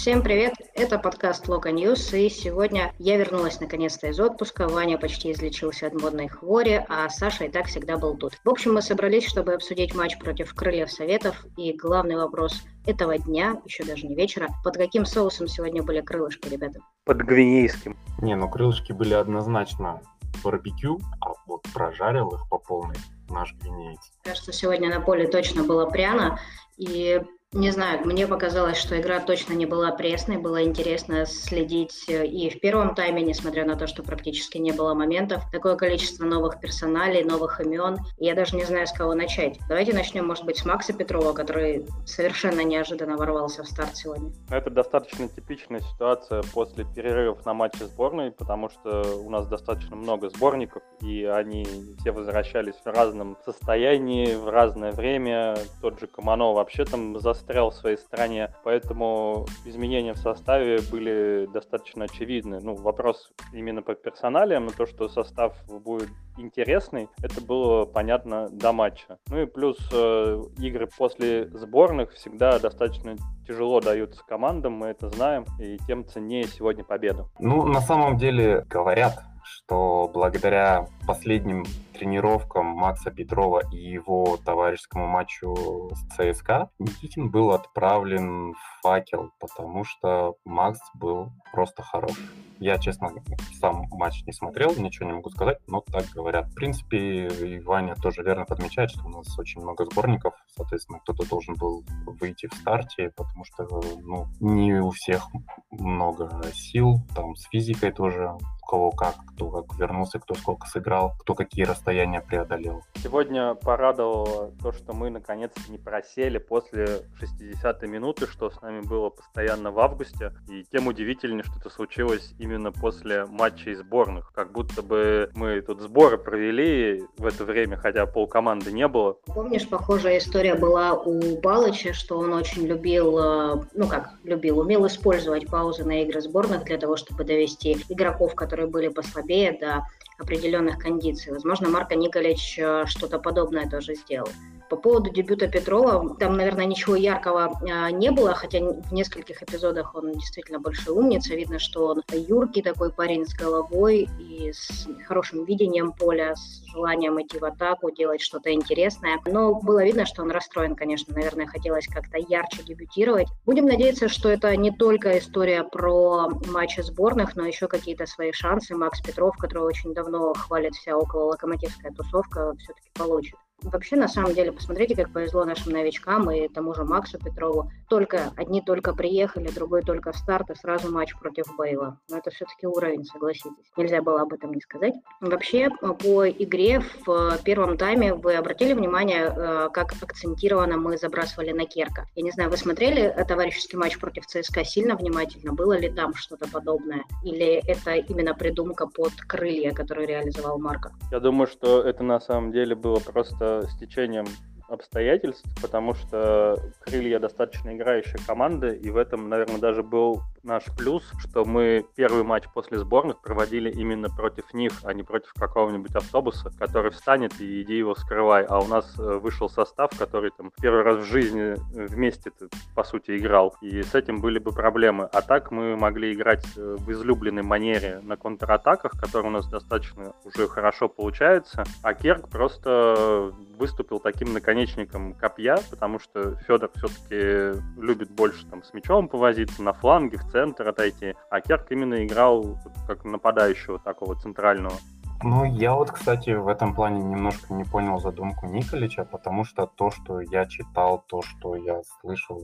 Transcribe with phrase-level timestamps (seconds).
[0.00, 5.30] Всем привет, это подкаст Локо News, и сегодня я вернулась наконец-то из отпуска, Ваня почти
[5.30, 8.32] излечился от модной хвори, а Саша и так всегда был тут.
[8.42, 13.60] В общем, мы собрались, чтобы обсудить матч против Крыльев Советов, и главный вопрос этого дня,
[13.66, 16.80] еще даже не вечера, под каким соусом сегодня были крылышки, ребята?
[17.04, 17.94] Под гвинейским.
[18.22, 20.00] Не, ну крылышки были однозначно
[20.42, 22.96] барбекю, а вот прожарил их по полной
[23.28, 24.00] наш гвинеец.
[24.24, 26.40] Кажется, сегодня на поле точно было пряно,
[26.78, 27.20] и
[27.52, 32.48] не знаю, мне показалось, что игра точно не была пресной, было интересно следить э, и
[32.48, 35.42] в первом тайме, несмотря на то, что практически не было моментов.
[35.50, 37.96] Такое количество новых персоналей, новых имен.
[38.18, 39.58] Я даже не знаю, с кого начать.
[39.68, 44.30] Давайте начнем, может быть, с Макса Петрова, который совершенно неожиданно ворвался в старт сегодня.
[44.48, 50.30] Это достаточно типичная ситуация после перерывов на матче сборной, потому что у нас достаточно много
[50.30, 51.66] сборников, и они
[51.98, 55.56] все возвращались в разном состоянии, в разное время.
[55.80, 61.48] Тот же Камано вообще там за застрял в своей стране, поэтому изменения в составе были
[61.52, 62.60] достаточно очевидны.
[62.60, 68.72] Ну, вопрос именно по персоналиям, но то, что состав будет интересный, это было понятно до
[68.72, 69.18] матча.
[69.28, 73.16] Ну и плюс э, игры после сборных всегда достаточно
[73.46, 77.26] тяжело даются командам, мы это знаем, и тем ценнее сегодня победа.
[77.38, 85.90] Ну, на самом деле, говорят, что благодаря последним тренировкам Макса Петрова и его товарищескому матчу
[85.94, 92.16] с ЦСКА Никитин был отправлен в факел, потому что Макс был просто хорош.
[92.58, 93.10] Я, честно,
[93.58, 96.48] сам матч не смотрел, ничего не могу сказать, но так говорят.
[96.48, 101.28] В принципе, и Ваня тоже верно подмечает, что у нас очень много сборников, соответственно, кто-то
[101.28, 101.84] должен был
[102.20, 103.66] выйти в старте, потому что
[104.02, 105.26] ну, не у всех
[105.70, 108.36] много сил, там с физикой тоже
[108.70, 112.82] кого как, кто как вернулся, кто сколько сыграл, кто какие расстояния преодолел.
[113.02, 119.08] Сегодня порадовало то, что мы наконец-то не просели после 60-й минуты, что с нами было
[119.08, 120.34] постоянно в августе.
[120.48, 124.30] И тем удивительнее, что это случилось именно после матчей сборных.
[124.34, 129.16] Как будто бы мы тут сборы провели в это время, хотя пол команды не было.
[129.26, 134.86] Помнишь, похожая история была у Балыча, что он очень любил, э, ну как любил, умел
[134.86, 139.86] использовать паузы на игры сборных для того, чтобы довести игроков, которые которые были послабее до
[140.18, 141.32] определенных кондиций.
[141.32, 144.28] Возможно, Марко Николич э, что-то подобное тоже сделал.
[144.70, 149.96] По поводу дебюта Петрова, там, наверное, ничего яркого а, не было, хотя в нескольких эпизодах
[149.96, 151.34] он действительно большой умница.
[151.34, 157.20] Видно, что он юркий такой парень с головой и с хорошим видением поля, с желанием
[157.20, 159.18] идти в атаку, делать что-то интересное.
[159.26, 161.12] Но было видно, что он расстроен, конечно.
[161.16, 163.26] Наверное, хотелось как-то ярче дебютировать.
[163.44, 168.76] Будем надеяться, что это не только история про матчи сборных, но еще какие-то свои шансы.
[168.76, 173.34] Макс Петров, которого очень давно хвалит вся около локомотивская тусовка, все-таки получит.
[173.62, 177.70] Вообще, на самом деле, посмотрите, как повезло нашим новичкам и тому же Максу Петрову.
[177.88, 181.98] Только одни только приехали, другой только в старт, и сразу матч против Бейла.
[182.08, 183.70] Но это все-таки уровень, согласитесь.
[183.76, 184.94] Нельзя было об этом не сказать.
[185.20, 191.66] Вообще, по игре в первом тайме вы обратили внимание, э, как акцентированно мы забрасывали на
[191.66, 192.06] Керка?
[192.14, 195.52] Я не знаю, вы смотрели товарищеский матч против ЦСКА сильно внимательно?
[195.52, 197.04] Было ли там что-то подобное?
[197.22, 200.92] Или это именно придумка под крылья, которую реализовал Марко?
[201.10, 204.26] Я думаю, что это на самом деле было просто с течением
[204.70, 211.04] обстоятельств, потому что крылья достаточно играющая команда, и в этом, наверное, даже был наш плюс,
[211.18, 216.50] что мы первый матч после сборных проводили именно против них, а не против какого-нибудь автобуса,
[216.58, 218.44] который встанет и иди его скрывай.
[218.44, 222.32] А у нас э, вышел состав, который там первый раз в жизни вместе,
[222.74, 223.54] по сути, играл.
[223.60, 225.04] И с этим были бы проблемы.
[225.12, 230.14] А так мы могли играть э, в излюбленной манере на контратаках, которые у нас достаточно
[230.24, 231.64] уже хорошо получается.
[231.82, 238.72] А Керк просто выступил таким наконечником копья, потому что Федор все-таки любит больше там с
[238.74, 244.74] мячом повозиться, на фланге, в центр отойти, а Керк именно играл как нападающего такого центрального.
[245.22, 249.90] Ну, я вот, кстати, в этом плане немножко не понял задумку Николича, потому что то,
[249.90, 252.42] что я читал, то, что я слышал,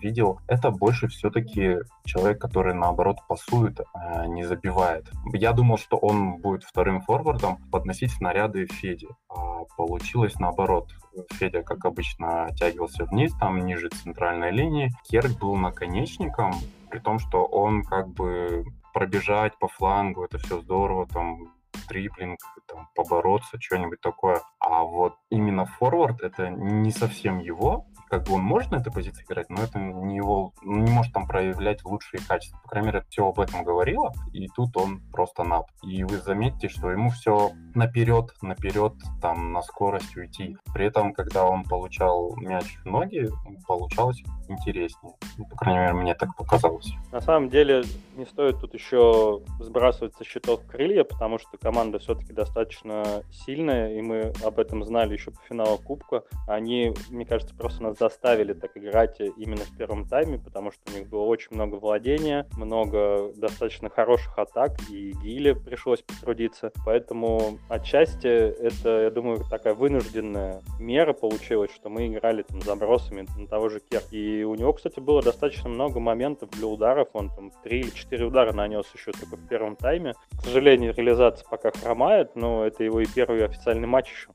[0.00, 5.06] видел, это больше все-таки человек, который, наоборот, пасует, а не забивает.
[5.34, 10.94] Я думал, что он будет вторым форвардом подносить снаряды Феде, а получилось наоборот.
[11.32, 14.92] Федя, как обычно, оттягивался вниз, там ниже центральной линии.
[15.04, 16.52] Керк был наконечником,
[16.90, 18.64] при том, что он как бы
[18.94, 21.52] пробежать по флангу, это все здорово, там
[21.88, 24.40] дриблинг, там, побороться, что-нибудь такое.
[24.58, 29.24] А вот именно форвард это не совсем его, как бы он может на этой позиции
[29.24, 32.60] играть, но это не его, не может там проявлять лучшие качества.
[32.62, 35.66] По крайней мере, все об этом говорило, и тут он просто над.
[35.82, 40.56] И вы заметите, что ему все наперед, наперед, там, на скорость уйти.
[40.72, 43.28] При этом, когда он получал мяч в ноги,
[43.66, 45.14] получалось интереснее.
[45.36, 46.92] Ну, по крайней мере, мне так показалось.
[47.10, 47.82] На самом деле,
[48.16, 54.02] не стоит тут еще сбрасывать со счетов крылья, потому что команда все-таки достаточно сильная, и
[54.02, 56.22] мы об этом знали еще по финалу Кубка.
[56.46, 60.96] Они, мне кажется, просто нас заставили так играть именно в первом тайме, потому что у
[60.96, 66.70] них было очень много владения, много достаточно хороших атак, и Гиле пришлось потрудиться.
[66.84, 73.46] Поэтому отчасти это, я думаю, такая вынужденная мера получилась, что мы играли там забросами на
[73.46, 74.02] того же Кер.
[74.10, 77.08] И у него, кстати, было достаточно много моментов для ударов.
[77.14, 80.12] Он там три или четыре удара нанес еще только в первом тайме.
[80.38, 84.28] К сожалению, реализация пока хромает, но это его и первый официальный матч еще.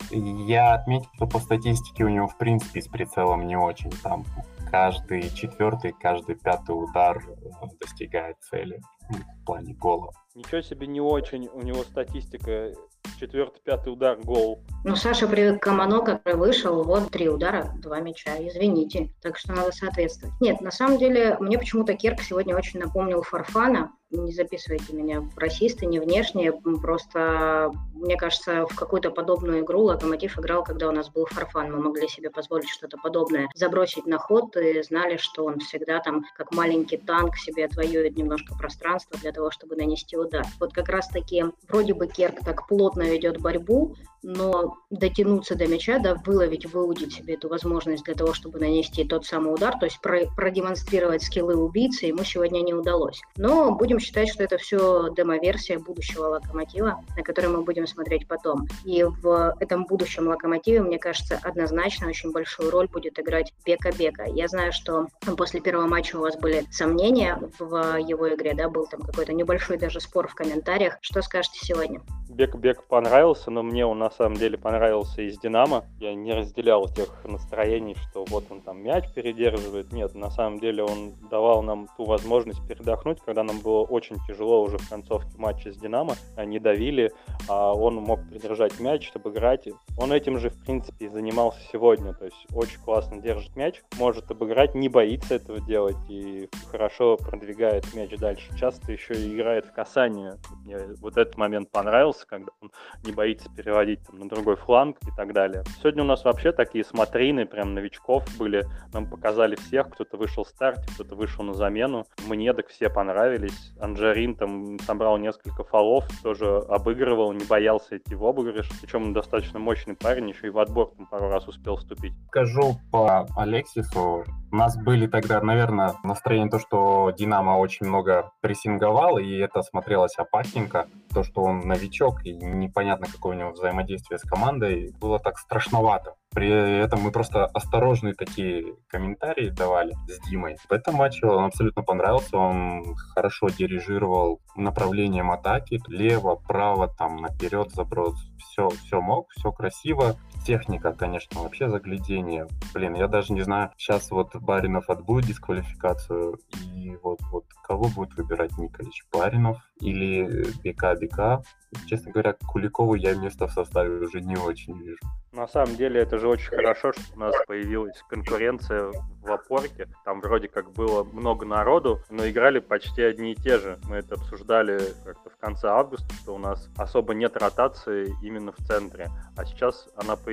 [0.48, 3.92] Я отметил, что по статистике у него, в принципе, с прицелом не очень.
[4.04, 4.26] Там
[4.70, 8.80] каждый четвертый, каждый пятый удар э, достигает цели
[9.10, 10.12] в плане гола.
[10.36, 11.48] Ничего себе не очень.
[11.48, 12.72] У него статистика
[13.20, 14.64] четвертый, пятый удар, гол.
[14.86, 19.12] Ну, Саша привык к Камано, который вышел, вот три удара, два мяча, извините.
[19.22, 20.34] Так что надо соответствовать.
[20.40, 25.38] Нет, на самом деле, мне почему-то Керк сегодня очень напомнил Фарфана, не записывайте меня в
[25.38, 31.10] расисты, не внешне, просто, мне кажется, в какую-то подобную игру Локомотив играл, когда у нас
[31.10, 35.60] был Фарфан, мы могли себе позволить что-то подобное, забросить на ход и знали, что он
[35.60, 40.46] всегда там, как маленький танк, себе отвоюет немножко пространства для того, чтобы нанести удар.
[40.60, 46.16] Вот как раз-таки вроде бы Керк так плотно ведет борьбу, но дотянуться до мяча, да,
[46.26, 50.26] выловить, выудить себе эту возможность для того, чтобы нанести тот самый удар, то есть про
[50.36, 53.22] продемонстрировать скиллы убийцы ему сегодня не удалось.
[53.38, 58.68] Но будем считать, что это все демо-версия будущего локомотива, на который мы будем смотреть потом.
[58.84, 64.26] И в этом будущем локомотиве, мне кажется, однозначно очень большую роль будет играть Бека-Бека.
[64.28, 65.08] Я знаю, что
[65.38, 69.78] после первого матча у вас были сомнения в его игре, да, был там какой-то небольшой
[69.78, 70.98] даже спор в комментариях.
[71.02, 72.02] Что скажете сегодня?
[72.30, 75.86] Бек-Бек понравился, но мне он на самом деле понравился из Динамо.
[76.00, 79.92] Я не разделял тех настроений, что вот он там мяч передерживает.
[79.92, 84.62] Нет, на самом деле он давал нам ту возможность передохнуть, когда нам было очень тяжело
[84.62, 86.16] уже в концовке матча с Динамо.
[86.36, 87.12] Они давили,
[87.48, 89.68] а он мог придержать мяч, чтобы играть.
[89.98, 92.14] Он этим же, в принципе, и занимался сегодня.
[92.14, 97.94] То есть очень классно держит мяч, может обыграть, не боится этого делать и хорошо продвигает
[97.94, 98.56] мяч дальше.
[98.58, 100.38] Часто еще и играет в касание.
[100.64, 102.72] Мне вот этот момент понравился, когда он
[103.04, 105.64] не боится переводить там, на другой фланг и так далее.
[105.80, 108.66] Сегодня у нас вообще такие смотрины, прям новичков были.
[108.94, 112.06] Нам показали всех, кто-то вышел в старте, кто-то вышел на замену.
[112.28, 113.74] Мне так все понравились.
[113.80, 118.70] Анджарин там собрал несколько фолов, тоже обыгрывал, не боялся идти в обыгрыш.
[118.82, 122.14] Причем он достаточно мощный парень, еще и в отбор там пару раз успел вступить.
[122.28, 129.20] Скажу по Алексису, у нас были тогда, наверное, настроение то, что Динамо очень много прессинговал,
[129.20, 130.88] и это смотрелось опасненько.
[131.20, 136.14] То, что он новичок, и непонятно, какое у него взаимодействие с командой, было так страшновато.
[136.32, 140.56] При этом мы просто осторожные такие комментарии давали с Димой.
[140.70, 142.38] В этом матче он абсолютно понравился.
[142.38, 145.82] Он хорошо дирижировал направлением атаки.
[145.90, 148.16] Лево, право, там, наперед заброс.
[148.38, 150.16] Все, все мог, все красиво.
[150.46, 152.48] Техника, конечно, вообще заглядение.
[152.74, 156.40] Блин, я даже не знаю, сейчас вот Баринов отбудет дисквалификацию,
[156.74, 159.06] и вот, вот кого будет выбирать Николич?
[159.12, 161.44] Баринов или Бека-Бека?
[161.86, 165.00] Честно говоря, Куликову я место в составе уже не очень вижу.
[165.32, 168.92] На самом деле это же очень хорошо, что у нас появилась конкуренция
[169.22, 169.88] в опорке.
[170.04, 173.78] Там вроде как было много народу, но играли почти одни и те же.
[173.88, 178.58] Мы это обсуждали как-то в конце августа, что у нас особо нет ротации именно в
[178.58, 179.10] центре.
[179.38, 180.29] А сейчас она появилась,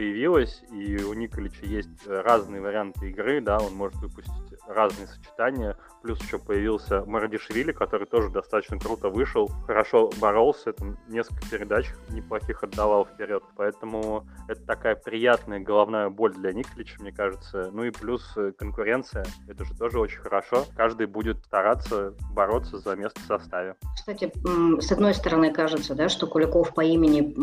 [0.70, 5.76] и у Николича есть разные варианты игры, да, он может выпустить разные сочетания.
[6.02, 12.62] Плюс еще появился Марадишвили, который тоже достаточно круто вышел, хорошо боролся, там несколько передач неплохих
[12.62, 13.42] отдавал вперед.
[13.56, 17.70] Поэтому это такая приятная головная боль для Николича, мне кажется.
[17.72, 20.64] Ну и плюс э, конкуренция, это же тоже очень хорошо.
[20.76, 23.74] Каждый будет стараться бороться за место в составе.
[23.94, 24.32] Кстати,
[24.80, 27.34] с одной стороны кажется, да, что Куликов по имени,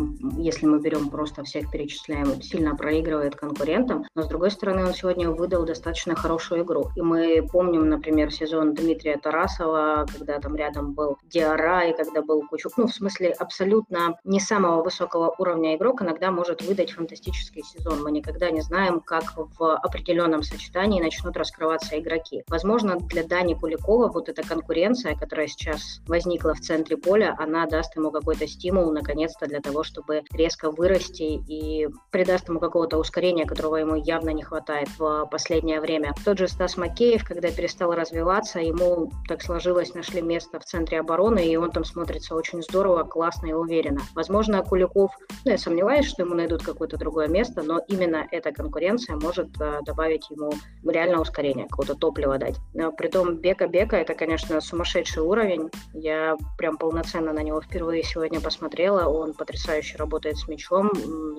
[0.42, 5.30] если мы берем просто всех перечисляем, сильно проигрывает конкурентам, но с другой стороны он сегодня
[5.30, 6.90] выдал достаточно хорошую игру.
[6.96, 7.13] И мы
[7.52, 12.74] помним, например, сезон Дмитрия Тарасова, когда там рядом был Диара и когда был Кучук.
[12.78, 18.04] Ну, в смысле, абсолютно не самого высокого уровня игрок иногда может выдать фантастический сезон.
[18.04, 22.44] Мы никогда не знаем, как в определенном сочетании начнут раскрываться игроки.
[22.48, 27.96] Возможно, для Дани Куликова вот эта конкуренция, которая сейчас возникла в центре поля, она даст
[27.96, 33.78] ему какой-то стимул, наконец-то, для того, чтобы резко вырасти и придаст ему какого-то ускорения, которого
[33.78, 36.14] ему явно не хватает в последнее время.
[36.26, 41.46] Тот же Стас Макеев, когда перестал развиваться, ему так сложилось, нашли место в центре обороны,
[41.46, 44.00] и он там смотрится очень здорово, классно и уверенно.
[44.16, 45.12] Возможно, Куликов,
[45.44, 49.80] ну, я сомневаюсь, что ему найдут какое-то другое место, но именно эта конкуренция может э,
[49.86, 50.54] добавить ему
[50.86, 52.56] реально ускорение, какого-то топлива дать.
[52.74, 55.70] Но, притом Бека-Бека это, конечно, сумасшедший уровень.
[55.94, 59.10] Я прям полноценно на него впервые сегодня посмотрела.
[59.10, 60.90] Он потрясающе работает с мячом.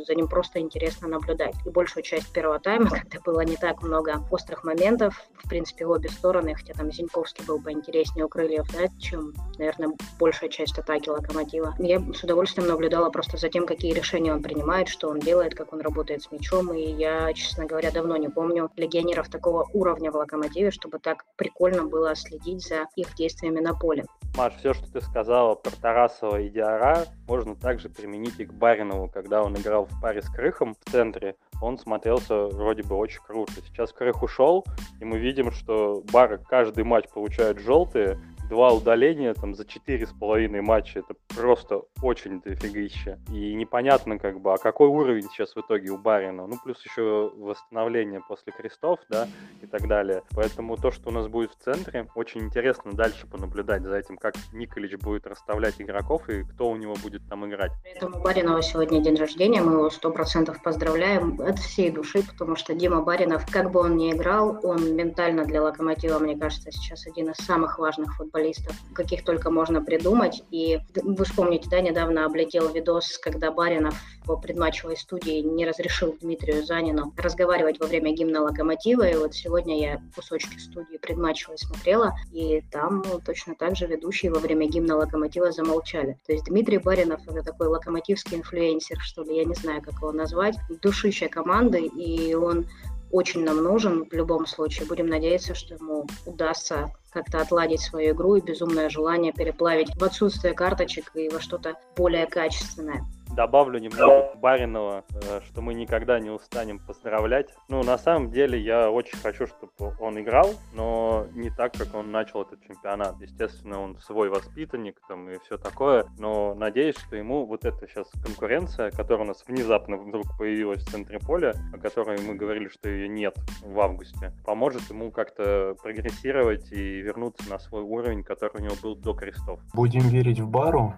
[0.06, 1.54] За ним просто интересно наблюдать.
[1.64, 6.08] И большую часть первого тайма, когда было не так много острых моментов, в принципе, обе
[6.08, 11.76] стороны, хотя там Зиньковский был поинтереснее у крыльев, да, чем, наверное, большая часть атаки Локомотива.
[11.78, 15.72] Я с удовольствием наблюдала просто за тем, какие решения он принимает, что он делает, как
[15.72, 16.74] он работает с мячом.
[16.74, 21.84] И я, честно говоря, давно не помню легионеров такого уровня в Локомотиве, чтобы так прикольно
[21.84, 24.06] было следить за их действиями на поле.
[24.36, 29.08] Маш, все, что ты сказала про Тарасова и Диара, можно также применить и к Баринову,
[29.08, 33.52] когда он играл в паре с Крыхом в центре он смотрелся вроде бы очень круто.
[33.66, 34.64] Сейчас Крых ушел,
[35.00, 40.12] и мы видим, что Бар каждый матч получает желтые, два удаления там за четыре с
[40.12, 43.18] половиной матча, это просто очень дофигища.
[43.28, 46.46] И непонятно как бы, а какой уровень сейчас в итоге у Барина.
[46.46, 49.26] Ну, плюс еще восстановление после крестов, да,
[49.62, 50.22] и так далее.
[50.34, 54.34] Поэтому то, что у нас будет в центре, очень интересно дальше понаблюдать за этим, как
[54.52, 57.72] Николич будет расставлять игроков и кто у него будет там играть.
[57.82, 62.74] Поэтому Баринова сегодня день рождения, мы его сто процентов поздравляем от всей души, потому что
[62.74, 67.30] Дима Баринов, как бы он ни играл, он ментально для Локомотива, мне кажется, сейчас один
[67.30, 70.42] из самых важных футболистов футболистов, каких только можно придумать.
[70.50, 73.94] И вы вспомните, да, недавно облетел видос, когда Баринов
[74.26, 79.06] по предматчевой студии не разрешил Дмитрию Занину разговаривать во время гимна «Локомотива».
[79.08, 84.32] И вот сегодня я кусочки студии предматчевой смотрела, и там ну, точно так же ведущие
[84.32, 86.18] во время гимна «Локомотива» замолчали.
[86.26, 90.12] То есть Дмитрий Баринов— это такой локомотивский инфлюенсер, что ли, я не знаю, как его
[90.12, 92.66] назвать, душища команды, и он
[93.14, 94.88] очень нам нужен в любом случае.
[94.88, 100.52] Будем надеяться, что ему удастся как-то отладить свою игру и безумное желание переплавить в отсутствие
[100.52, 106.78] карточек и во что-то более качественное добавлю немного Баринова, э, что мы никогда не устанем
[106.78, 107.48] поздравлять.
[107.68, 112.10] Ну, на самом деле, я очень хочу, чтобы он играл, но не так, как он
[112.10, 113.20] начал этот чемпионат.
[113.20, 118.10] Естественно, он свой воспитанник там и все такое, но надеюсь, что ему вот эта сейчас
[118.22, 122.88] конкуренция, которая у нас внезапно вдруг появилась в центре поля, о которой мы говорили, что
[122.88, 128.64] ее нет в августе, поможет ему как-то прогрессировать и вернуться на свой уровень, который у
[128.64, 129.60] него был до крестов.
[129.74, 130.94] Будем верить в Бару,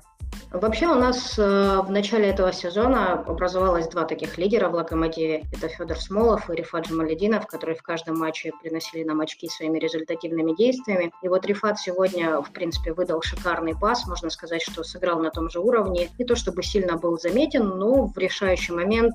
[0.52, 5.44] Вообще у нас э, в начале этого сезона образовалось два таких лидера в «Локомотиве».
[5.52, 10.54] Это Федор Смолов и Рифат Джамалединов, которые в каждом матче приносили нам очки своими результативными
[10.56, 11.12] действиями.
[11.22, 14.06] И вот Рифат сегодня, в принципе, выдал шикарный пас.
[14.06, 16.08] Можно сказать, что сыграл на том же уровне.
[16.18, 19.14] Не то чтобы сильно был заметен, но в решающий момент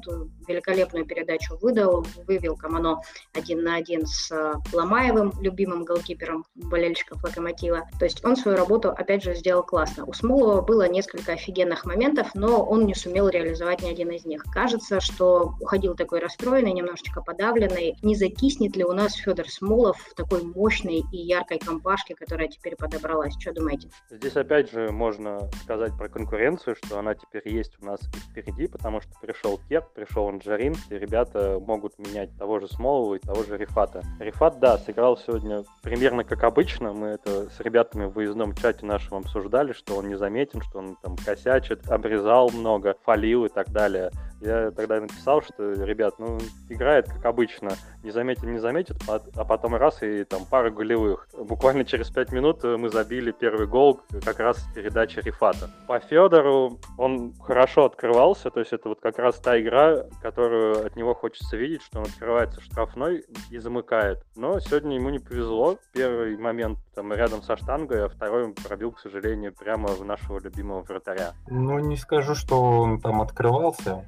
[0.51, 3.01] великолепную передачу выдал, вывел Камано
[3.34, 7.88] один на один с э, Ломаевым, любимым голкипером болельщиков «Локомотива».
[8.00, 10.05] То есть он свою работу, опять же, сделал классно.
[10.05, 14.43] У Смолова было несколько офигенных моментов, но он не сумел реализовать ни один из них.
[14.53, 17.96] Кажется, что уходил такой расстроенный, немножечко подавленный.
[18.01, 22.75] Не закиснет ли у нас Федор Смолов в такой мощной и яркой компашке, которая теперь
[22.75, 23.36] подобралась?
[23.39, 23.89] Что думаете?
[24.10, 29.01] Здесь опять же можно сказать про конкуренцию, что она теперь есть у нас впереди, потому
[29.01, 33.57] что пришел Кеп, пришел Анджарин, и ребята могут менять того же Смолова и того же
[33.57, 34.01] Рифата.
[34.19, 36.93] Рифат, да, сыграл сегодня примерно как обычно.
[36.93, 40.98] Мы это с ребятами в выездном чате нашем обсуждали, что он не заметен, что он
[41.03, 44.10] там косячит, обрезал много, фалил и так далее.
[44.41, 47.71] Я тогда написал, что, ребят, ну, играет как обычно,
[48.03, 51.27] не заметит, не заметит, а потом раз и там пара голевых.
[51.38, 55.69] Буквально через пять минут мы забили первый гол как раз с передачи Рифата.
[55.88, 60.95] По Федору он хорошо открывался, то есть это вот как раз та игра, которую от
[60.95, 64.24] него хочется видеть, что он открывается штрафной и замыкает.
[64.36, 65.77] Но сегодня ему не повезло.
[65.93, 70.39] Первый момент там рядом со штангой, а второй он пробил, к сожалению, прямо в нашего
[70.39, 71.33] любимого вратаря.
[71.48, 74.03] Ну, не скажу, что он там открывался.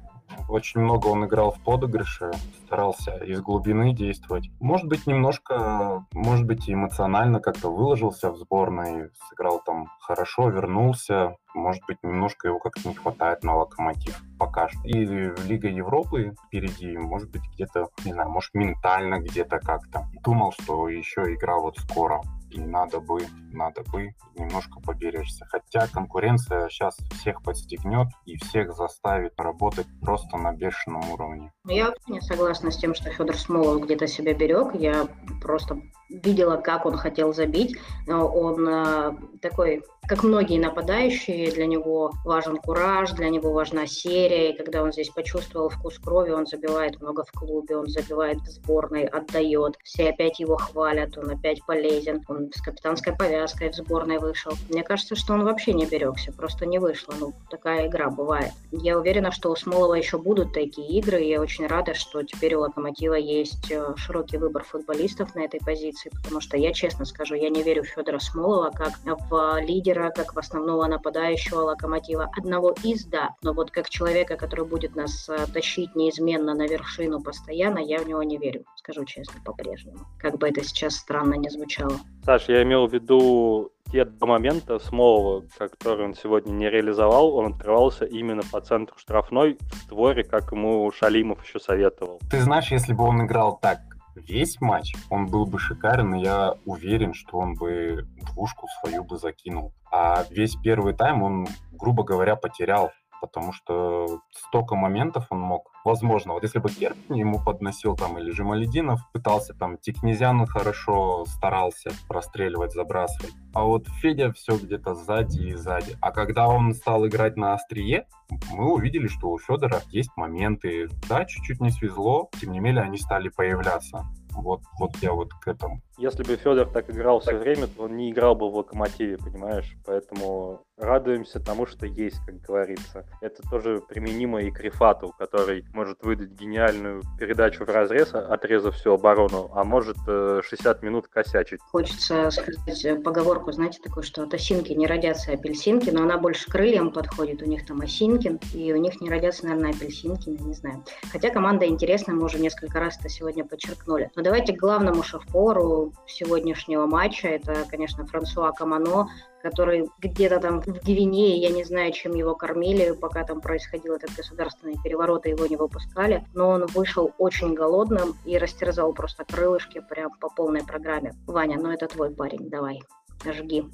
[0.48, 2.30] Очень много он играл в подыгрыше,
[2.66, 4.50] старался из глубины действовать.
[4.60, 11.36] Может быть, немножко, может быть, эмоционально как-то выложился в сборной, сыграл там хорошо, вернулся.
[11.54, 14.80] может быть, немножко его как-то не хватает на локомотив пока что.
[14.84, 15.04] И
[15.46, 20.06] Лига Европы впереди, может быть, где-то, не знаю, может, ментально где-то как-то.
[20.22, 22.20] Думал, что еще игра вот скоро
[22.54, 23.20] и надо бы,
[23.52, 25.44] надо бы немножко поберечься.
[25.46, 31.52] Хотя конкуренция сейчас всех подстегнет и всех заставит работать просто на бешеном уровне.
[31.66, 34.74] Я не согласна с тем, что Федор Смолов где-то себя берег.
[34.74, 35.08] Я
[35.42, 35.80] просто
[36.22, 37.76] видела, как он хотел забить.
[38.08, 44.56] Он э, такой как многие нападающие, для него важен кураж, для него важна серия, и
[44.56, 49.04] когда он здесь почувствовал вкус крови, он забивает много в клубе, он забивает в сборной,
[49.04, 54.52] отдает, все опять его хвалят, он опять полезен, он с капитанской повязкой в сборной вышел.
[54.68, 58.52] Мне кажется, что он вообще не берегся, просто не вышло, ну, такая игра бывает.
[58.72, 62.54] Я уверена, что у Смолова еще будут такие игры, и я очень рада, что теперь
[62.56, 67.34] у Локомотива есть э, широкий выбор футболистов на этой позиции, потому что я честно скажу,
[67.34, 68.92] я не верю в Федора Смолова как
[69.30, 72.30] в лидера как в основного нападающего локомотива.
[72.36, 77.20] Одного из, да, но вот как человека, который будет нас э, тащить неизменно на вершину
[77.20, 79.98] постоянно, я в него не верю, скажу честно, по-прежнему.
[80.18, 81.94] Как бы это сейчас странно не звучало.
[82.24, 87.52] Саш, я имел в виду те два момента Смолова, который он сегодня не реализовал, он
[87.52, 92.20] открывался именно по центру штрафной в створе, как ему Шалимов еще советовал.
[92.30, 93.78] Ты знаешь, если бы он играл так,
[94.14, 99.18] весь матч, он был бы шикарен, и я уверен, что он бы двушку свою бы
[99.18, 99.72] закинул.
[99.90, 102.90] А весь первый тайм он, грубо говоря, потерял
[103.26, 105.70] потому что столько моментов он мог.
[105.84, 111.90] Возможно, вот если бы Керп ему подносил там, или Жемалединов пытался там, Тикнезян хорошо старался
[112.08, 113.32] простреливать, забрасывать.
[113.52, 115.96] А вот Федя все где-то сзади и сзади.
[116.00, 118.06] А когда он стал играть на острие,
[118.50, 120.88] мы увидели, что у Федора есть моменты.
[121.08, 124.04] Да, чуть-чуть не свезло, тем не менее они стали появляться.
[124.30, 125.80] Вот, вот я вот к этому.
[125.96, 129.76] Если бы Федор так играл все время, то он не играл бы в локомотиве, понимаешь?
[129.86, 133.06] Поэтому радуемся тому, что есть, как говорится.
[133.20, 138.94] Это тоже применимо и к Рифату, который может выдать гениальную передачу в разрез, отрезав всю
[138.94, 141.60] оборону, а может 60 э, минут косячить.
[141.70, 146.50] Хочется сказать э, поговорку, знаете, такую, что от осинки не родятся апельсинки, но она больше
[146.50, 147.40] крыльям подходит.
[147.42, 150.82] У них там осинкин, и у них не родятся, наверное, апельсинки, не знаю.
[151.12, 154.10] Хотя команда интересная, мы уже несколько раз это сегодня подчеркнули.
[154.16, 157.28] Но давайте к главному шеф-повару сегодняшнего матча.
[157.28, 159.08] Это, конечно, Франсуа Камано,
[159.42, 164.14] который где-то там в Гвинее, я не знаю, чем его кормили, пока там происходил этот
[164.14, 166.24] государственный переворот, и его не выпускали.
[166.34, 171.12] Но он вышел очень голодным и растерзал просто крылышки прям по полной программе.
[171.26, 172.80] Ваня, ну это твой парень, давай,
[173.24, 173.64] жги.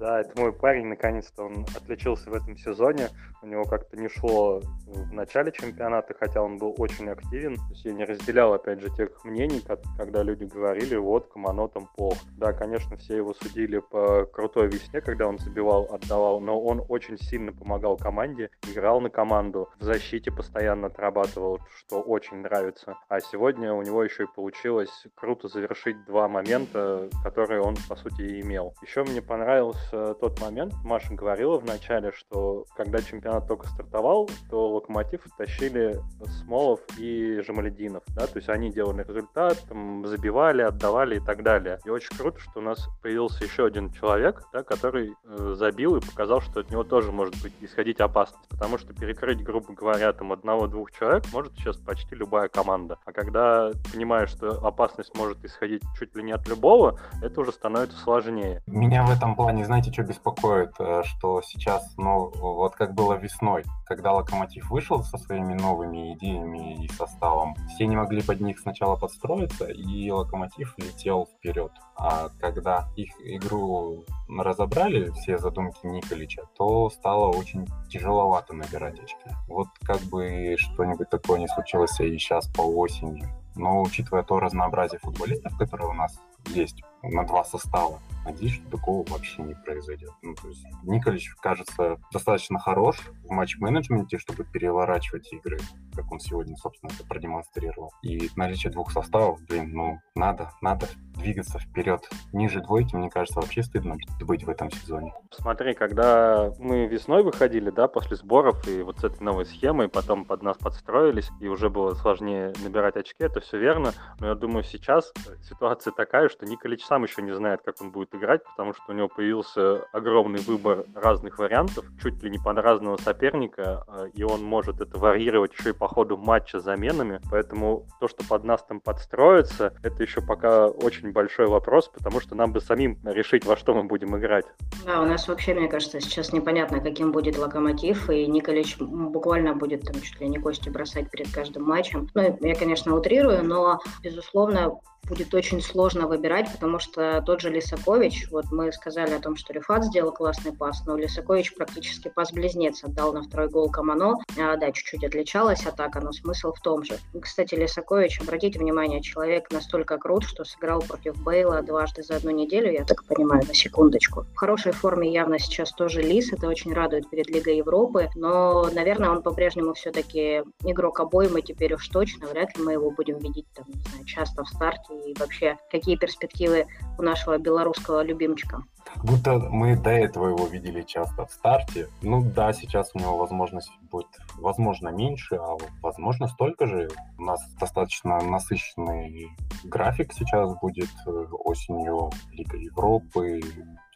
[0.00, 3.08] Да, это мой парень, наконец-то он отличился в этом сезоне.
[3.42, 7.56] У него как-то не шло в начале чемпионата, хотя он был очень активен.
[7.56, 9.62] То есть я не разделял, опять же, тех мнений,
[9.98, 12.18] когда люди говорили, вот, Камано там плохо.
[12.38, 17.18] Да, конечно, все его судили по крутой весне, когда он забивал, отдавал, но он очень
[17.18, 22.96] сильно помогал команде, играл на команду, в защите постоянно отрабатывал, что очень нравится.
[23.08, 28.22] А сегодня у него еще и получилось круто завершить два момента, которые он, по сути,
[28.22, 28.74] и имел.
[28.82, 34.28] Еще мне понравился Э, тот момент, Маша говорила в начале, что когда чемпионат только стартовал,
[34.50, 36.00] то Локомотив тащили
[36.40, 41.80] Смолов и Жамалединов, да, то есть они делали результат, там, забивали, отдавали и так далее.
[41.84, 46.00] И очень круто, что у нас появился еще один человек, да, который э, забил и
[46.00, 50.32] показал, что от него тоже может быть исходить опасность, потому что перекрыть, грубо говоря, там
[50.32, 52.98] одного-двух человек может сейчас почти любая команда.
[53.04, 57.96] А когда понимаешь, что опасность может исходить чуть ли не от любого, это уже становится
[57.98, 58.62] сложнее.
[58.66, 60.72] Меня в этом плане, знаете, знаете, что беспокоит?
[60.78, 66.84] Э, что сейчас, ну, вот как было весной, когда Локомотив вышел со своими новыми идеями
[66.84, 71.72] и составом, все не могли под них сначала подстроиться, и Локомотив летел вперед.
[71.96, 79.30] А когда их игру разобрали, все задумки Николича, то стало очень тяжеловато набирать очки.
[79.48, 83.24] Вот как бы что-нибудь такое не случилось и сейчас по осени.
[83.56, 89.08] Но учитывая то разнообразие футболистов, которые у нас есть на два состава, надеюсь, что такого
[89.10, 90.10] вообще не произойдет.
[90.22, 95.58] Ну, то есть Николич, кажется, достаточно хорош в матч-менеджменте, чтобы переворачивать игры,
[95.94, 97.92] как он сегодня, собственно, это продемонстрировал.
[98.02, 102.08] И наличие двух составов, блин, ну, надо, надо двигаться вперед.
[102.32, 105.12] Ниже двойки, мне кажется, вообще стыдно быть в этом сезоне.
[105.30, 110.24] Смотри, когда мы весной выходили, да, после сборов и вот с этой новой схемой, потом
[110.24, 113.92] под нас подстроились, и уже было сложнее набирать очки, это все верно.
[114.18, 118.12] Но я думаю, сейчас ситуация такая, что Николич сам еще не знает, как он будет
[118.16, 122.96] играть, потому что у него появился огромный выбор разных вариантов, чуть ли не под разного
[122.96, 128.08] соперника, а, и он может это варьировать еще и по ходу матча заменами, поэтому то,
[128.08, 132.60] что под нас там подстроится, это еще пока очень большой вопрос, потому что нам бы
[132.60, 134.46] самим решить, во что мы будем играть.
[134.84, 139.82] Да, у нас вообще, мне кажется, сейчас непонятно, каким будет локомотив, и Николич буквально будет
[139.82, 142.08] там чуть ли не кости бросать перед каждым матчем.
[142.14, 148.28] Ну, я, конечно, утрирую, но, безусловно, будет очень сложно выбирать, потому что тот же Лисакович,
[148.30, 153.12] вот мы сказали о том, что Рифат сделал классный пас, но Лисакович практически пас-близнец отдал
[153.12, 154.16] на второй гол Камано.
[154.38, 156.98] А, да, чуть-чуть отличалась атака, но смысл в том же.
[157.20, 162.72] Кстати, Лисакович, обратите внимание, человек настолько крут, что сыграл против Бейла дважды за одну неделю,
[162.72, 164.26] я так понимаю, на секундочку.
[164.34, 169.10] В хорошей форме явно сейчас тоже Лис, это очень радует перед Лигой Европы, но, наверное,
[169.10, 173.66] он по-прежнему все-таки игрок обоймы теперь уж точно, вряд ли мы его будем видеть там,
[173.68, 176.66] не знаю, часто в старте и вообще какие перспективы
[176.98, 178.62] у нашего белорусского любимчика?
[179.02, 181.88] Будто мы до этого его видели часто в старте.
[182.02, 186.88] Ну да, сейчас у него возможность будет, возможно, меньше, а возможно столько же.
[187.18, 189.28] У нас достаточно насыщенный
[189.64, 193.40] график сейчас будет э, осенью Лига Европы,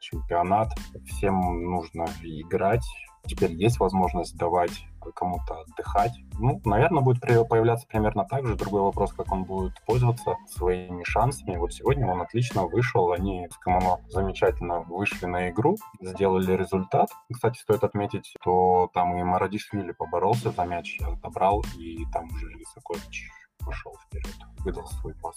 [0.00, 0.68] чемпионат.
[1.06, 2.84] Всем нужно играть.
[3.26, 6.12] Теперь есть возможность давать кому-то отдыхать.
[6.38, 8.56] Ну, наверное, будет появляться примерно так же.
[8.56, 11.56] Другой вопрос, как он будет пользоваться своими шансами.
[11.56, 17.10] Вот сегодня он отлично вышел, они с Камано замечательно вышли на игру, сделали результат.
[17.32, 23.30] Кстати, стоит отметить, что там и Марадишвили поборолся за мяч, отобрал, и там уже Лисакович
[23.64, 24.34] пошел вперед,
[24.64, 25.36] выдал свой пас.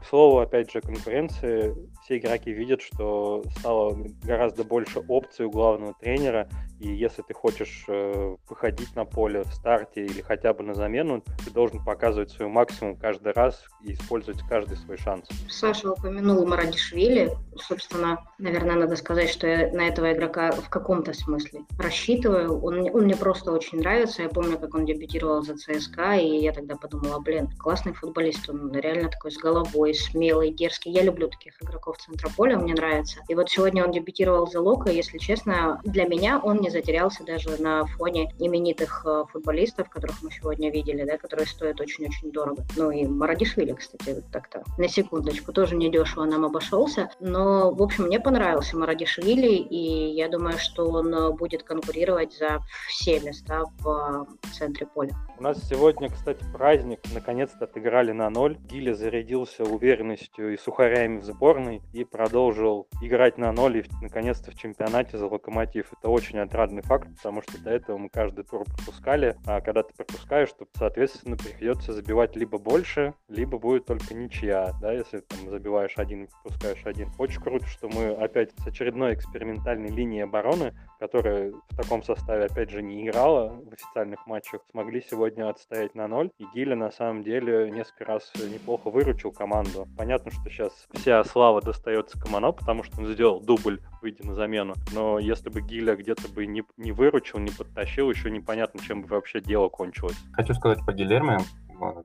[0.00, 5.94] К слову, опять же, конкуренции, все игроки видят, что стало гораздо больше опций у главного
[5.94, 6.48] тренера,
[6.84, 11.22] и если ты хочешь э, выходить на поле в старте или хотя бы на замену,
[11.44, 15.26] ты должен показывать свой максимум каждый раз и использовать каждый свой шанс.
[15.48, 17.32] Саша упомянул Марадишвили.
[17.56, 22.62] Собственно, наверное, надо сказать, что я на этого игрока в каком-то смысле рассчитываю.
[22.62, 24.22] Он, он мне просто очень нравится.
[24.22, 28.50] Я помню, как он дебютировал за ЦСКА, и я тогда подумала, блин, классный футболист.
[28.50, 30.92] Он реально такой с головой, смелый, дерзкий.
[30.92, 33.20] Я люблю таких игроков центра поля, мне нравится.
[33.28, 37.60] И вот сегодня он дебютировал за Лока, если честно, для меня он не затерялся даже
[37.62, 42.64] на фоне именитых э, футболистов, которых мы сегодня видели, да, которые стоят очень-очень дорого.
[42.76, 47.10] Ну и Марадишвили, кстати, так-то на секундочку, тоже недешево нам обошелся.
[47.20, 53.20] Но, в общем, мне понравился Марадишвили, и я думаю, что он будет конкурировать за все
[53.20, 55.14] места в э, центре поля.
[55.36, 57.00] У нас сегодня, кстати, праздник.
[57.12, 58.56] Наконец-то отыграли на ноль.
[58.70, 64.54] Гиля зарядился уверенностью и сухарями в сборной и продолжил играть на ноль и наконец-то в
[64.54, 65.92] чемпионате за Локомотив.
[65.92, 69.92] Это очень отрадный факт, потому что до этого мы каждый тур пропускали, а когда ты
[69.92, 75.94] пропускаешь, то, соответственно, приходится забивать либо больше, либо будет только ничья, да, если там забиваешь
[75.96, 77.10] один и пропускаешь один.
[77.18, 82.70] Очень круто, что мы опять с очередной экспериментальной линией обороны, которая в таком составе, опять
[82.70, 86.30] же, не играла в официальных матчах, смогли сегодня отстоять на ноль.
[86.38, 89.86] И Гиля, на самом деле, несколько раз неплохо выручил команду.
[89.98, 94.72] Понятно, что сейчас вся слава достается Камано, потому что он сделал дубль, выйдя на замену.
[94.94, 99.08] Но если бы Гиля где-то бы не, не выручил, не подтащил, еще непонятно, чем бы
[99.08, 100.16] вообще дело кончилось.
[100.32, 101.36] Хочу сказать по Гильерме,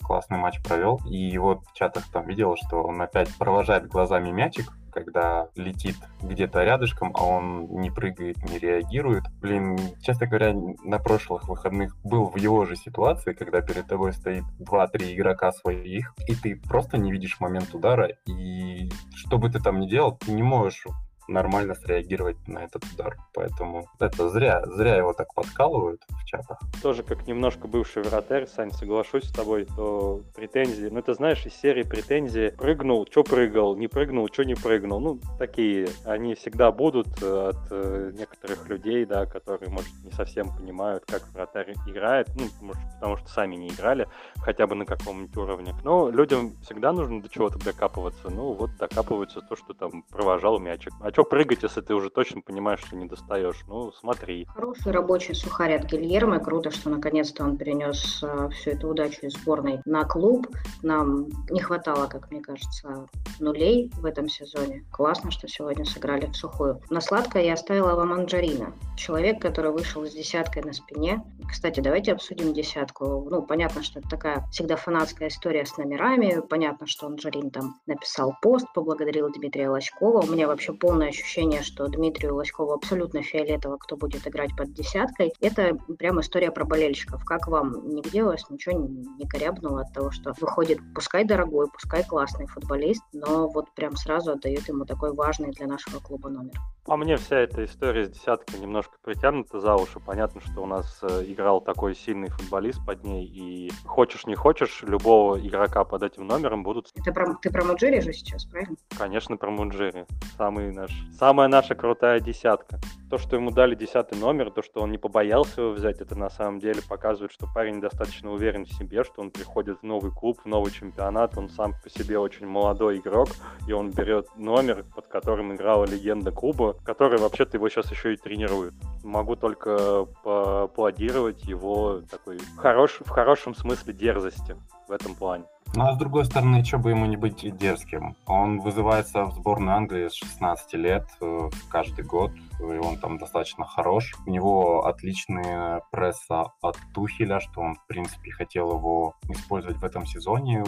[0.04, 4.74] классный матч провел, и его в чатах там видел, что он опять провожает глазами мячик,
[4.92, 9.24] когда летит где-то рядышком, а он не прыгает, не реагирует.
[9.42, 14.44] Блин, честно говоря, на прошлых выходных был в его же ситуации, когда перед тобой стоит
[14.60, 19.80] 2-3 игрока своих, и ты просто не видишь момент удара, и что бы ты там
[19.80, 20.86] ни делал, ты не можешь
[21.30, 23.18] нормально среагировать на этот удар.
[23.34, 26.60] Поэтому это зря, зря его так подкалывают в чатах.
[26.82, 31.54] Тоже как немножко бывший вратарь, Сань, соглашусь с тобой, то претензии, ну это знаешь, из
[31.54, 35.00] серии претензий прыгнул, что прыгал, не прыгнул, что не прыгнул.
[35.00, 41.06] Ну, такие, они всегда будут от э, некоторых людей, да, которые, может, не совсем понимают,
[41.06, 45.76] как вратарь играет, ну, может, потому что сами не играли, хотя бы на каком-нибудь уровне.
[45.84, 48.30] Но людям всегда нужно до чего-то докапываться.
[48.30, 50.94] Ну, вот докапываются то, что там провожал мячик.
[51.02, 53.66] А что прыгать, если ты уже точно понимаешь, что не достаешь?
[53.68, 54.48] Ну, смотри.
[54.56, 56.40] Хороший рабочий сухарь от Гильермо.
[56.40, 60.48] Круто, что наконец-то он перенес э, всю эту удачу из сборной на клуб.
[60.82, 63.06] Нам не хватало, как мне кажется,
[63.42, 64.86] нулей в этом сезоне.
[64.94, 66.80] Классно, что сегодня сыграли в сухую.
[66.90, 68.72] На сладкое я оставила вам Анджарина.
[68.96, 71.22] Человек, который вышел с десяткой на спине.
[71.50, 73.28] Кстати, давайте обсудим десятку.
[73.30, 76.42] Ну, понятно, что это такая всегда фанатская история с номерами.
[76.50, 80.22] Понятно, что Анджарин там написал пост, поблагодарил Дмитрия Лоськова.
[80.22, 80.72] У меня вообще
[81.10, 85.34] ощущение, что Дмитрию Лоськову абсолютно фиолетово, кто будет играть под десяткой.
[85.42, 87.24] Это прям история про болельщиков.
[87.26, 87.88] Как вам?
[87.90, 93.04] Нигде у вас ничего не корябнуло от того, что выходит, пускай дорогой, пускай классный футболист,
[93.14, 96.54] но вот прям сразу отдают ему такой важный для нашего клуба номер.
[96.86, 100.00] По мне вся эта история с десяткой немножко притянута за уши.
[100.00, 104.82] Понятно, что у нас э, играл такой сильный футболист под ней, и хочешь не хочешь,
[104.82, 106.92] любого игрока под этим номером будут...
[106.96, 108.76] Это про, ты про Муджири же сейчас, правильно?
[108.98, 110.08] Конечно, про Муджири.
[110.36, 110.89] Самый наш,
[111.20, 112.80] самая наша крутая десятка.
[113.10, 116.30] То, что ему дали десятый номер, то, что он не побоялся его взять, это на
[116.30, 120.40] самом деле показывает, что парень достаточно уверен в себе, что он приходит в новый клуб,
[120.44, 123.30] в новый чемпионат, он сам по себе очень молодой игрок,
[123.68, 128.18] и он берет номер, под которым играла легенда клуба, который вообще-то его сейчас еще и
[128.18, 128.74] тренирует.
[129.04, 134.56] Могу только поаплодировать его такой хорош, в хорошем смысле дерзости
[134.88, 135.46] в этом плане.
[135.76, 138.16] Ну, а с другой стороны, что бы ему не быть дерзким?
[138.26, 143.66] Он вызывается в сборную Англии с 16 лет э, каждый год, и он там достаточно
[143.66, 144.16] хорош.
[144.26, 150.08] У него отличная пресса от Тухеля, что он, в принципе, хотел его использовать в этом
[150.08, 150.64] сезоне,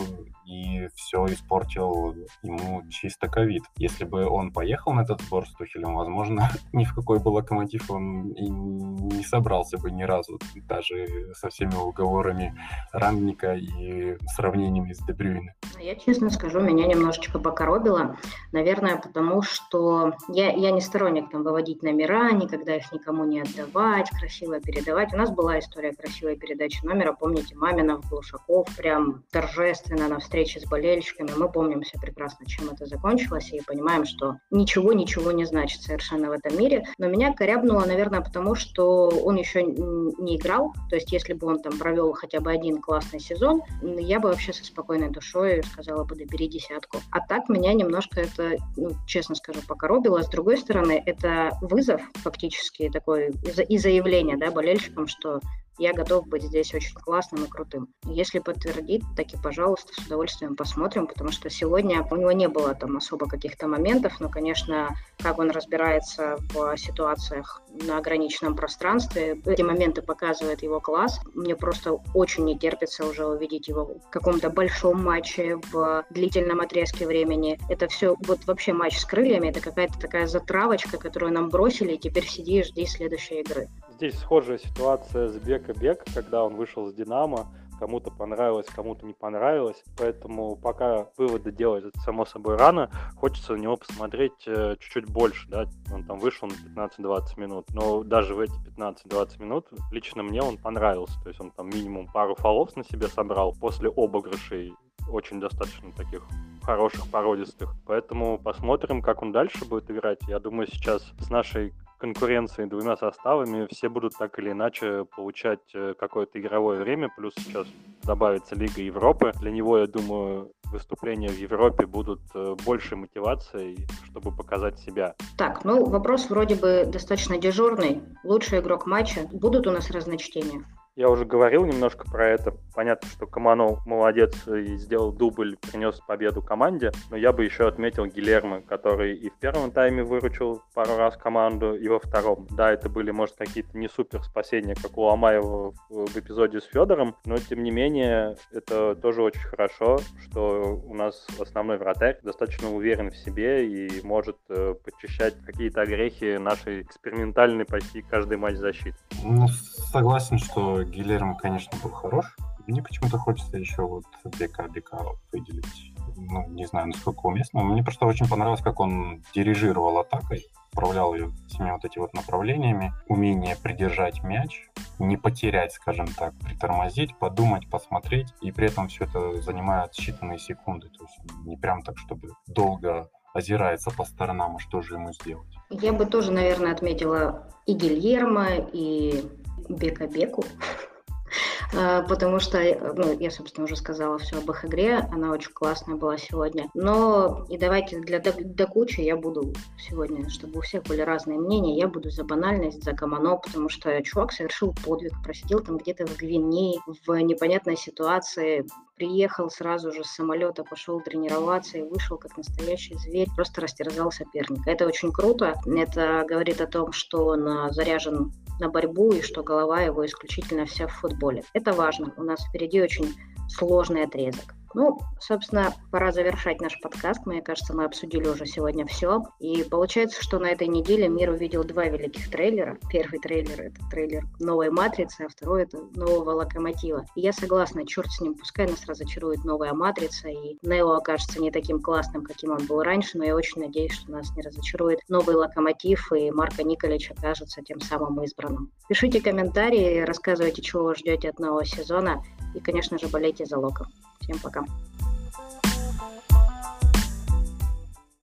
[0.45, 3.63] и все испортил ему чисто ковид.
[3.77, 7.89] Если бы он поехал на этот сбор с Тухелем, возможно, ни в какой бы локомотив
[7.89, 12.55] он и не собрался бы ни разу, даже со всеми уговорами
[12.93, 15.53] Рамника и сравнениями из Дебрюйна?
[15.79, 18.17] Я честно скажу, меня немножечко покоробило.
[18.51, 24.09] Наверное, потому что я, я не сторонник там выводить номера, никогда их никому не отдавать,
[24.11, 25.13] красиво передавать.
[25.13, 27.13] У нас была история красивой передачи номера.
[27.13, 31.31] Помните, Маминов, Глушаков прям торжественно на встрече с болельщиками.
[31.35, 36.31] Мы помним все прекрасно, чем это закончилось, и понимаем, что ничего-ничего не значит совершенно в
[36.31, 36.85] этом мире.
[36.97, 40.73] Но меня корябнуло, наверное, потому что он еще не играл.
[40.89, 44.53] То есть, если бы он там провел хотя бы один классный сезон, я бы вообще
[44.53, 46.97] со спокойной душой сказала бы, добери десятку.
[47.11, 50.23] А так меня немножко это, ну, честно скажу, покоробило.
[50.23, 53.29] С другой стороны, это вызов фактически такой
[53.69, 55.39] и заявление да, болельщикам, что
[55.81, 57.89] я готов быть здесь очень классным и крутым.
[58.05, 62.75] Если подтвердит, так и, пожалуйста, с удовольствием посмотрим, потому что сегодня у него не было
[62.75, 69.63] там особо каких-то моментов, но, конечно, как он разбирается в ситуациях на ограниченном пространстве, эти
[69.63, 71.19] моменты показывают его класс.
[71.33, 77.07] Мне просто очень не терпится уже увидеть его в каком-то большом матче в длительном отрезке
[77.07, 77.59] времени.
[77.69, 81.97] Это все, вот вообще матч с крыльями, это какая-то такая затравочка, которую нам бросили, и
[81.97, 83.67] теперь сиди и жди следующей игры.
[83.95, 85.37] Здесь схожая ситуация с
[85.73, 87.47] Бека Бек, когда он вышел с Динамо,
[87.79, 93.57] кому-то понравилось, кому-то не понравилось, поэтому пока выводы делать это само собой рано, хочется на
[93.57, 98.39] него посмотреть э, чуть-чуть больше, да, он там вышел на 15-20 минут, но даже в
[98.39, 102.83] эти 15-20 минут лично мне он понравился, то есть он там минимум пару фолов на
[102.83, 104.75] себе собрал после обыгрышей,
[105.09, 106.21] очень достаточно таких
[106.61, 107.73] хороших, породистых.
[107.87, 110.19] Поэтому посмотрим, как он дальше будет играть.
[110.27, 115.93] Я думаю, сейчас с нашей конкуренции двумя составами все будут так или иначе получать э,
[115.97, 117.67] какое-то игровое время, плюс сейчас
[118.03, 119.31] добавится Лига Европы.
[119.39, 125.13] Для него, я думаю, выступления в Европе будут э, большей мотивацией, чтобы показать себя.
[125.37, 128.01] Так, ну вопрос вроде бы достаточно дежурный.
[128.23, 129.27] Лучший игрок матча.
[129.31, 130.65] Будут у нас разночтения?
[131.01, 132.53] Я уже говорил немножко про это.
[132.75, 138.05] Понятно, что Каманов молодец и сделал дубль, принес победу команде, но я бы еще отметил
[138.05, 142.45] Гилермо, который и в первом тайме выручил пару раз команду, и во втором.
[142.51, 147.15] Да, это были, может, какие-то не супер спасения, как у Ломаева в эпизоде с Федором,
[147.25, 149.97] но тем не менее это тоже очень хорошо,
[150.29, 156.37] что у нас основной вратарь достаточно уверен в себе и может э, подчищать какие-то огрехи
[156.37, 158.97] нашей экспериментальной почти каждый матч защиты.
[159.23, 162.35] Ну, согласен, что Гильермо, конечно, был хорош.
[162.67, 164.03] Мне почему-то хочется еще вот
[164.37, 164.97] Бека Бека
[165.31, 165.93] выделить.
[166.15, 167.63] Ну, не знаю, насколько уместно.
[167.63, 172.93] Мне просто очень понравилось, как он дирижировал атакой, управлял ее всеми вот этими вот направлениями.
[173.07, 178.33] Умение придержать мяч, не потерять, скажем так, притормозить, подумать, посмотреть.
[178.41, 180.89] И при этом все это занимает считанные секунды.
[180.89, 185.55] То есть не прям так, чтобы долго озирается по сторонам, а что же ему сделать.
[185.69, 189.23] Я бы тоже, наверное, отметила и Гильермо, и
[189.69, 190.43] Бека-Беку,
[191.73, 192.59] а, потому что,
[192.95, 196.69] ну, я, собственно, уже сказала все об их игре, она очень классная была сегодня.
[196.73, 201.39] Но и давайте для до, до кучи я буду сегодня, чтобы у всех были разные
[201.39, 206.05] мнения, я буду за банальность, за Камано, потому что чувак совершил подвиг, просидел там где-то
[206.05, 208.65] в Гвинее, в непонятной ситуации,
[209.01, 214.69] приехал сразу же с самолета, пошел тренироваться и вышел как настоящий зверь, просто растерзал соперника.
[214.69, 215.55] Это очень круто.
[215.65, 220.65] Это говорит о том, что он а, заряжен на борьбу и что голова его исключительно
[220.65, 221.43] вся в футболе.
[221.53, 222.13] Это важно.
[222.15, 223.13] У нас впереди очень
[223.49, 224.53] сложный отрезок.
[224.73, 227.25] Ну, собственно, пора завершать наш подкаст.
[227.25, 229.23] Мне кажется, мы обсудили уже сегодня все.
[229.39, 232.77] И получается, что на этой неделе мир увидел два великих трейлера.
[232.89, 237.05] Первый трейлер— это трейлер новой «Матрицы», а второй— это нового «Локомотива».
[237.15, 241.51] И я согласна, черт с ним, пускай нас разочарует новая «Матрица», и Нео окажется не
[241.51, 245.35] таким классным, каким он был раньше, но я очень надеюсь, что нас не разочарует новый
[245.35, 248.71] «Локомотив», и Марко Николич окажется тем самым избранным.
[248.87, 252.23] Пишите комментарии, рассказывайте, чего вы ждете от нового сезона,
[252.55, 253.87] и, конечно же, болейте за Локом.
[254.21, 254.63] Всем пока.